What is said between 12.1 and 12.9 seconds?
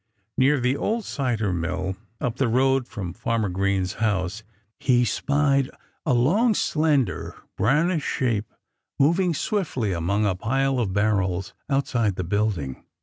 the building.